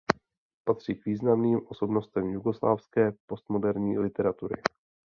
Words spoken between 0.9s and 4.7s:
k významným osobnostem jugoslávské postmoderní literatury.